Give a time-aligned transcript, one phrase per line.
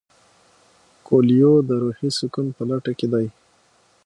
[1.05, 3.27] کویلیو د روحي سکون په لټه کې دی.